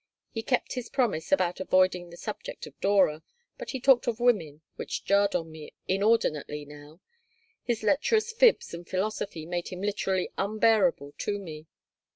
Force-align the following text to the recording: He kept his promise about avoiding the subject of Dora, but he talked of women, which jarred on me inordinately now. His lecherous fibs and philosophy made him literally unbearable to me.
He 0.31 0.41
kept 0.41 0.73
his 0.73 0.89
promise 0.89 1.31
about 1.31 1.59
avoiding 1.59 2.09
the 2.09 2.17
subject 2.17 2.65
of 2.65 2.81
Dora, 2.81 3.21
but 3.59 3.69
he 3.69 3.79
talked 3.79 4.07
of 4.07 4.19
women, 4.19 4.61
which 4.75 5.05
jarred 5.05 5.35
on 5.35 5.51
me 5.51 5.73
inordinately 5.87 6.65
now. 6.65 7.01
His 7.61 7.83
lecherous 7.83 8.31
fibs 8.31 8.73
and 8.73 8.89
philosophy 8.89 9.45
made 9.45 9.67
him 9.67 9.83
literally 9.83 10.31
unbearable 10.39 11.13
to 11.19 11.37
me. 11.37 11.67